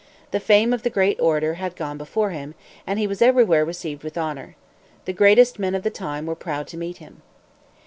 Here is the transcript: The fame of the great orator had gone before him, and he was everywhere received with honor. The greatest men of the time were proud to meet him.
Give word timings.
The 0.31 0.39
fame 0.39 0.73
of 0.73 0.81
the 0.81 0.89
great 0.89 1.21
orator 1.21 1.53
had 1.61 1.75
gone 1.75 1.99
before 1.99 2.31
him, 2.31 2.55
and 2.87 2.97
he 2.97 3.05
was 3.05 3.21
everywhere 3.21 3.63
received 3.63 4.03
with 4.03 4.17
honor. 4.17 4.55
The 5.05 5.13
greatest 5.13 5.59
men 5.59 5.75
of 5.75 5.83
the 5.83 5.91
time 5.91 6.25
were 6.25 6.33
proud 6.33 6.65
to 6.69 6.75
meet 6.77 6.97
him. 6.97 7.21